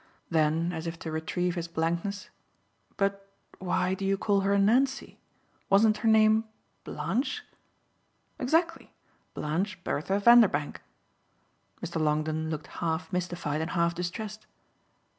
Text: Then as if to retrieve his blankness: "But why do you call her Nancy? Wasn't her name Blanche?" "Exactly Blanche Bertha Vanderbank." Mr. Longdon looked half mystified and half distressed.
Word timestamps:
Then 0.31 0.73
as 0.73 0.87
if 0.87 0.97
to 0.97 1.11
retrieve 1.11 1.53
his 1.53 1.67
blankness: 1.67 2.31
"But 2.97 3.31
why 3.59 3.93
do 3.93 4.03
you 4.03 4.17
call 4.17 4.41
her 4.41 4.57
Nancy? 4.57 5.19
Wasn't 5.69 5.97
her 5.97 6.07
name 6.07 6.45
Blanche?" 6.83 7.43
"Exactly 8.39 8.91
Blanche 9.35 9.83
Bertha 9.83 10.19
Vanderbank." 10.19 10.81
Mr. 11.85 12.01
Longdon 12.01 12.49
looked 12.49 12.65
half 12.81 13.13
mystified 13.13 13.61
and 13.61 13.69
half 13.69 13.93
distressed. 13.93 14.47